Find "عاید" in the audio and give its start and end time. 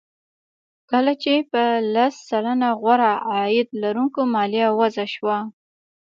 3.31-3.67